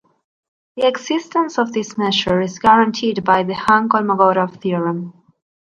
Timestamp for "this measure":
1.73-2.41